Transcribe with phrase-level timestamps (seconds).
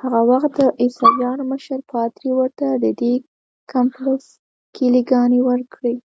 [0.00, 3.14] هغه وخت د عیسویانو مشر پادري ورته ددې
[3.72, 4.28] کمپلیکس
[4.74, 5.94] کیلې ګانې ورکړې.